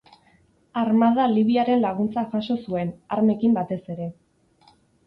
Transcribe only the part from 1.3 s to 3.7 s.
Libiaren laguntza jaso zuen, armekin